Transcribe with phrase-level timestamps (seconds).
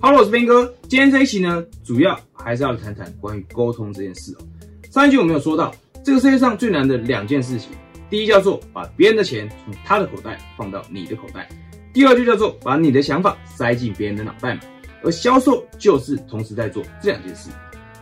[0.00, 0.72] Hello，我是斌哥。
[0.82, 4.46] 今天这一期呢，主要还是要谈谈关于沟通这件事哦。
[4.92, 5.74] 上一集我们有说到，
[6.04, 7.70] 这个世界上最难的两件事情，
[8.08, 11.48] 第一叫做把别人的钱从他的口袋放到你的口袋，
[11.92, 14.60] 第二就叫做把你的想法塞进别人的脑袋嘛。
[15.02, 17.50] 而销售就是同时在做这两件事。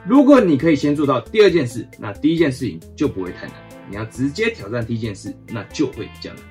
[0.06, 3.54] 如果你可以先做到第二件事，那第一件事情就不会太难。
[3.88, 6.42] 你要直接挑战第一件事，那就会比较难。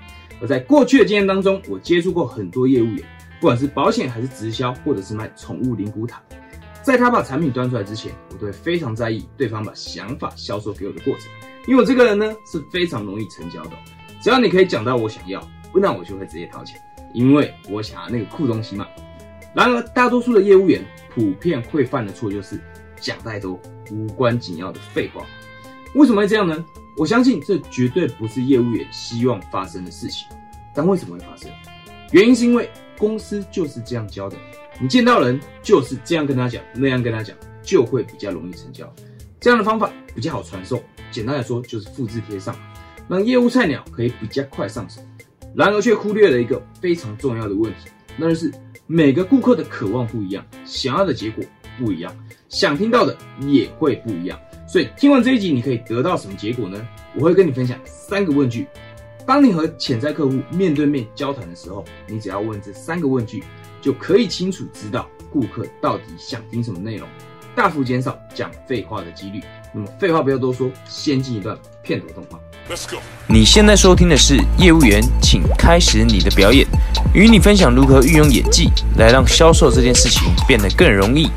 [0.41, 3.03] 而在过去的经验当中，我接触过很多业务员，
[3.39, 6.21] 不管是保险还是直销，或者是卖宠物灵骨塔，
[6.81, 11.29] 在他把产品端出来之前，我都会非常在意对方把想法销售给我的过程，
[11.67, 13.71] 因为我这个人呢是非常容易成交的。
[14.21, 16.79] 只要你可以讲到我想要，那我就会直接掏钱，
[17.13, 18.87] 因为我想要那个酷东西嘛。
[19.53, 20.83] 然而，大多数的业务员
[21.13, 22.59] 普遍会犯的错就是
[22.99, 23.59] 讲太多
[23.91, 25.25] 无关紧要的废话。
[25.93, 26.65] 为什么会这样呢？
[26.97, 30.27] 我相信这绝对不是业务员希望发生的事情，
[30.73, 31.51] 但为什么会发生？
[32.11, 34.37] 原因是因为公司就是这样教的，
[34.79, 38.91] 你见到人就是这样跟他讲，那样跟他讲，就会比较容易成交。
[39.39, 40.81] 这样的方法比较好传授，
[41.11, 42.55] 简单来说就是复制贴上，
[43.07, 45.01] 让业务菜鸟可以比较快上手。
[45.55, 48.51] 然而却忽略了一个非常重要的问题，那就是
[48.87, 51.43] 每个顾客的渴望不一样，想要的结果
[51.77, 52.13] 不一样，
[52.49, 54.39] 想听到的也会不一样。
[54.67, 56.85] 所以听完这一集，你可以得到什么结果呢？
[57.15, 58.67] 我会跟你分享三个问句。
[59.25, 63.43] 当你和潜在客户面对面交谈的时候，你只要问这三个问句，
[63.81, 67.07] 就可以清楚知道顾客到底想听什么内容，
[67.55, 69.41] 大幅减少讲废话的几率。
[69.73, 72.39] 那么废话不要多说，先进一段片头动画。
[72.69, 73.01] Let's go。
[73.27, 76.67] 你现在收听的是业务员，请开始你的表演，
[77.13, 81.29] 与你分享如何运用演技来让销售这件事情变得更容易。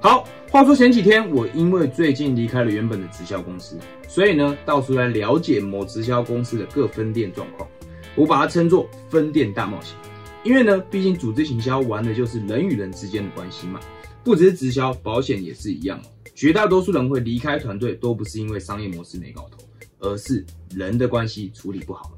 [0.00, 0.24] 好。
[0.50, 7.68] 话说前几天，我因为最近离开了原本的直销公司，所以呢，到处来了解某直销公司的各分店状况。
[8.16, 9.94] 我把它称作分店大冒险，
[10.42, 13.78] 因为呢，毕竟组织行销玩的就是人与人之间的关系嘛。
[14.24, 16.02] 不只是直销，保险也是一样哦。
[16.34, 19.58] 绝大多数人会离开团队，都不是因为商业模式没搞头，
[20.00, 22.10] 而是人的关系处理不好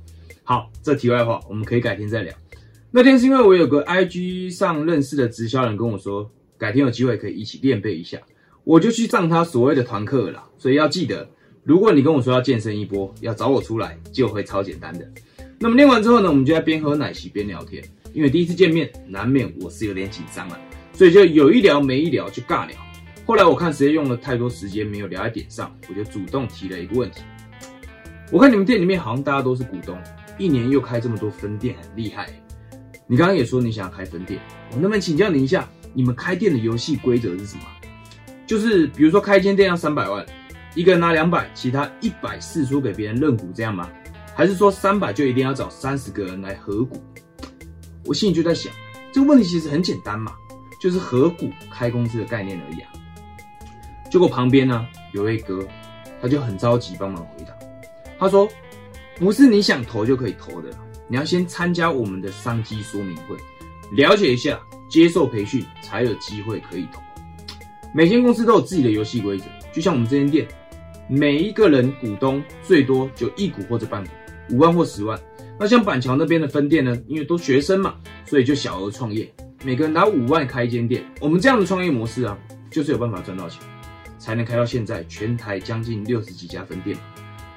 [0.44, 2.34] 好，这题外话，我们可以改天再聊。
[2.90, 6.30] 那天是因为我有个 IG 上认识的直销人跟我说。
[6.60, 8.20] 改天有机会可以一起练背一下，
[8.64, 10.44] 我就去上他所谓的团课了。
[10.58, 11.26] 所以要记得，
[11.62, 15.06] 如果你跟我说要健身一波，要找我出来，就会超简单的。
[15.58, 17.84] 那么练完之后呢，我们就在边喝奶昔边聊天，
[18.14, 20.58] 因为第一次见面，难免我是有点紧张了，
[20.92, 22.76] 所以就有一聊没一聊就尬聊。
[23.26, 27.20] 后来我看时间用了太多时间没有聊在点上，我就主动提了一个问题。
[28.32, 29.98] 我看你们店里面好像大家都是股东，
[30.38, 32.28] 一年又开这么多分店，很厉害。
[33.06, 34.40] 你刚刚也说你想要开分店，
[34.70, 35.68] 我能不能请教你一下？
[35.92, 37.64] 你们开店的游戏规则是什么？
[38.46, 40.24] 就是比如说开一间店要三百万，
[40.74, 43.90] 一个人拿两百，其他一百四出给别人认股这样吗？
[44.34, 47.02] 还是说三百就一定要找三十个人来合股？
[48.04, 48.72] 我心里就在想，
[49.12, 50.32] 这个问题其实很简单嘛，
[50.80, 52.90] 就是合股开公司的概念而已啊。
[54.10, 55.66] 结果旁边呢有位哥，
[56.22, 57.52] 他就很着急帮忙回答，
[58.18, 58.48] 他说
[59.18, 60.70] ：“不是你想投就可以投的，
[61.08, 63.36] 你要先参加我们的商机说明会，
[63.92, 64.58] 了解一下。”
[64.90, 67.00] 接受培训才有机会可以投。
[67.94, 70.44] 每间公司都有自己的游戏规则，就像我们这间店，
[71.10, 74.10] 每一个人股东最多就一股或者半股，
[74.50, 75.18] 五万或十万。
[75.58, 79.28] 那像板桥那边的分店呢，因为都学生嘛，所以就小额创业，
[79.64, 81.04] 每个人拿五万开一间店。
[81.20, 82.38] 我们这样的创业模式啊，
[82.70, 83.60] 就是有办法赚到钱，
[84.18, 86.96] 才能开到现在全台将近六十几家分店。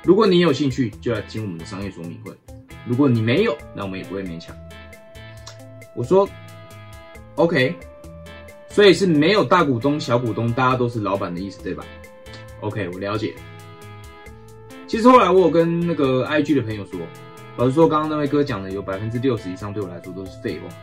[0.03, 2.33] 如果你有兴趣，就来听我们的商业说明会；
[2.87, 4.55] 如果你没有，那我们也不会勉强。
[5.95, 6.27] 我说。
[7.35, 7.75] OK，
[8.69, 11.83] 所以是没有大股东、小股东，大家都是老板的意思，对吧
[12.63, 13.35] ？OK，我了解。
[14.87, 16.99] 其实后来我有跟那个 IG 的朋友说，
[17.57, 20.73] 老实说，刚刚那位哥讲的有百分之六十以上对我来说都是废话，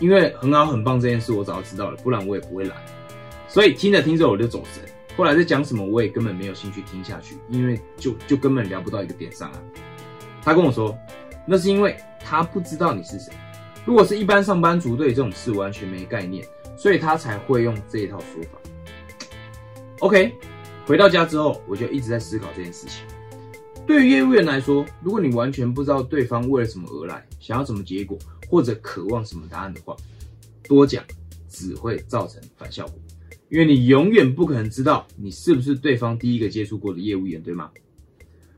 [0.00, 2.76] 因为很好很棒这件事我早就知道了，不然我也不会来。
[3.48, 4.82] 所以听着听着我就走神，
[5.16, 9.62] 后来在讲什么我也根本没有兴趣听下去，因为就就根本聊不到一个点上啊。
[10.42, 10.96] 他跟我说，
[11.46, 13.32] 那是因为他不知道你是谁。
[13.84, 16.44] 如果是一般上班族，对这种事完全没概念，
[16.76, 18.58] 所以他才会用这一套说法。
[20.00, 20.34] OK，
[20.86, 23.04] 回到家之后，我就一直在思考这件事情。
[23.86, 28.18] 对于业务员来说，如果你完全不知道对方为了什么而来，想要什么结果，
[28.50, 29.96] 或者渴望什么答案的话，
[30.68, 31.02] 多讲
[31.48, 32.94] 只会造成反效果，
[33.48, 37.70] 因为你永远不可能知道你是不是对方第一个接触过的业务员，对吗？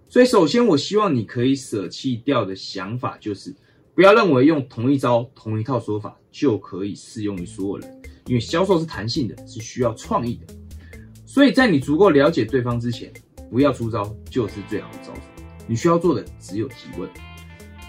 [0.09, 3.55] 所以，首先我希望你可以舍弃掉的想法就是。
[3.95, 10.55] 不要认为用同一招、同一套说法就可以适用于所有人，因为销售是弹性的，是需要创意的。
[11.27, 13.13] 所以在你足够了解对方之前，
[13.51, 15.21] 不要出招就是最好的招数。
[15.67, 17.07] 你需要做的只有提问。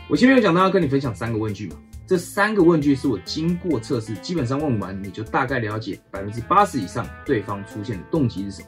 [0.09, 1.75] 我前面有讲到要跟你分享三个问句嘛，
[2.07, 8.67] 这三个问句是我经过测试，基本上问完你就大概了解百分之八十以上对方出现的动机是什么。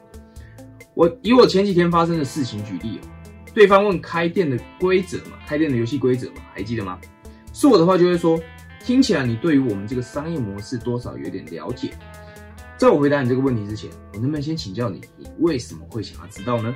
[0.94, 3.08] 我以我前几天发生的事情举例哦，
[3.54, 7.00] 对方问开店的规则嘛，开店的游戏规则嘛，还记得吗？
[7.54, 8.40] 是我的话就会说，
[8.84, 11.90] 听起来你对于我们这个商业模式多少有点了解。
[12.80, 16.74] 在我回答你这个问题之前，我能不能先请教你，你为什么会想要知道呢？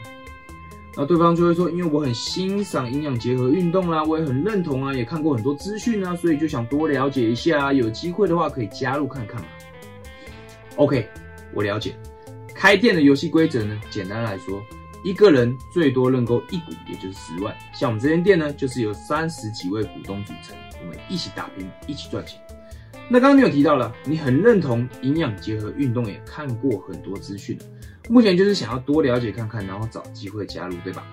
[0.98, 9.48] 那对方就会说，因为我很欣赏营养结合运动啦，我也很认同啊，也看过很多资讯啊，所以就想多了解一下，有机会的话可以加入看看嘛。
[10.76, 11.08] OK，
[11.54, 11.96] 我了解。
[12.54, 14.62] 开店的游戏规则呢，简单来说，
[15.06, 17.56] 一个人最多认购一股，也就是十万。
[17.74, 22.38] 像我们这间店呢，就是由三十几位股东组成，我们一起打拼，一起赚钱。
[23.10, 27.58] 那刚刚你有提到了，你很认同营养结合运动，也看过很多资讯
[28.10, 31.06] 目前就是想要多了解看看，然后找机会加入，对吧？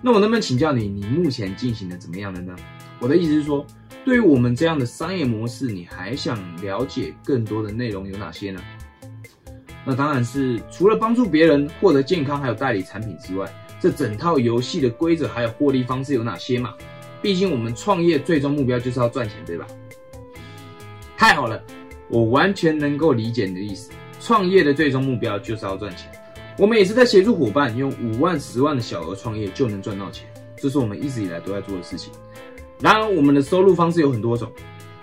[0.00, 2.54] 那我能不能请教你，你目前进行的怎么样了呢？
[2.98, 3.66] 我的意思是说，
[4.04, 8.60] 对于我们这样的商业模式，你还想了解更多的内容有哪些呢？
[9.84, 13.46] 那当然是除了帮助别人获得健康，还有代理产品之外，
[13.80, 16.72] 这整套游戏的规则还有获利方式有哪些嘛？
[17.20, 19.66] 毕竟我们创业最终目标就是要赚钱，对吧？
[21.16, 21.62] 太好了，
[22.08, 23.90] 我完全能够理解你的意思。
[24.20, 26.10] 创业的最终目标就是要赚钱。
[26.58, 30.26] 我们也是在协助伙伴用五万、十万的小额创业就能赚到钱，
[30.56, 32.12] 这是我们一直以来都在做的事情。
[32.80, 34.50] 然而，我们的收入方式有很多种，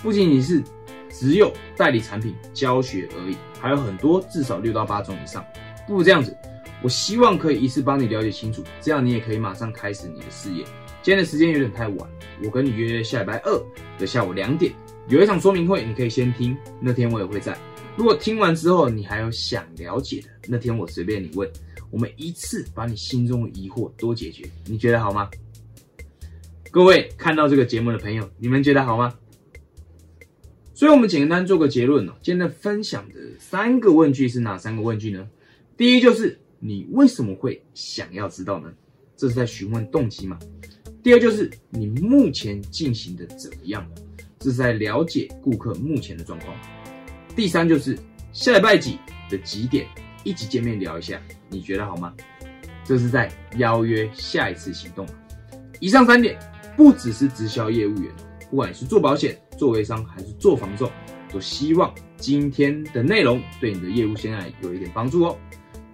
[0.02, 0.63] 不仅仅是
[1.10, 5.44] 只有代理产品教学而已，还有很多，至少六到八种以上。
[5.88, 6.36] 不如这样子，
[6.81, 10.64] 我希望可以一次帮你了解清楚，这样你也可以马上开始你的事业。
[11.02, 12.10] 今天的时间有点太晚，
[12.44, 13.64] 我跟你约下礼拜二
[13.98, 14.72] 的下午两点，
[15.12, 17.58] 有一场说明会，你可以先听，那天我也会在。
[17.98, 21.52] 如果听完之后你还有想了解的，那天我随便你问，
[21.90, 25.30] 我们一次把你心中的疑惑都解决，你觉得好吗？
[26.72, 29.13] 各位看到这个节目的朋友，你们觉得好吗？
[30.74, 32.14] 所以，我们简单做个结论哦。
[32.22, 35.28] 今天分享的三个问句是哪三个问句呢？
[35.75, 38.72] 第一就是你为什么会想要知道呢？
[39.18, 40.40] 这是在询问动机吗？
[41.04, 43.86] 第二就是你目前进行的怎么样？
[44.42, 46.54] 这是在了解顾客目前的状况。
[47.36, 47.98] 第三就是
[48.34, 48.98] 下礼拜几
[49.30, 49.88] 的几点
[50.24, 52.12] 一起见面聊一下，你觉得好吗？
[52.84, 55.06] 这是在邀约下一次行动。
[55.80, 56.38] 以上三点
[56.76, 58.12] 不只是直销业务员，
[58.50, 60.90] 不管是做保险、做微商还是做房仲，
[61.32, 65.38] 都希望今天的内容对你的业务现在有一点帮助哦。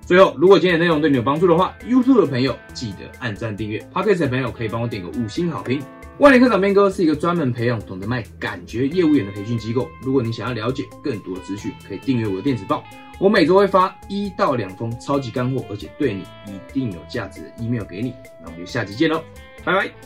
[0.01, 5.81] 最后，如果今天的内容对你有帮助的话，YouTube 的朋友记得按赞订阅，Podcast 的朋友可以帮我点个五星好评。
[6.19, 9.87] 万里科长边哥是一个专门培养懂得卖感觉业务员的培训机构。
[10.01, 12.83] 如果你想要了解更多的资讯，可以订阅我的电子报。
[13.19, 18.13] 我每周会发一到两封超级干货，而且对你一定有价值的 email 给你。
[18.41, 19.23] 那我们就下期见喽，
[19.63, 19.97] 拜拜。